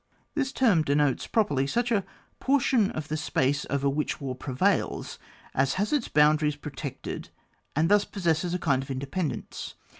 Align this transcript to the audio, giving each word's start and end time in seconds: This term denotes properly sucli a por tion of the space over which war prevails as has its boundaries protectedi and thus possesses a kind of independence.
This 0.33 0.51
term 0.51 0.81
denotes 0.81 1.27
properly 1.27 1.67
sucli 1.67 1.97
a 1.97 2.05
por 2.39 2.59
tion 2.59 2.89
of 2.89 3.07
the 3.07 3.15
space 3.17 3.67
over 3.69 3.87
which 3.87 4.19
war 4.19 4.33
prevails 4.33 5.19
as 5.53 5.75
has 5.75 5.93
its 5.93 6.07
boundaries 6.07 6.57
protectedi 6.57 7.29
and 7.75 7.87
thus 7.87 8.03
possesses 8.03 8.55
a 8.55 8.57
kind 8.57 8.81
of 8.81 8.89
independence. 8.89 9.75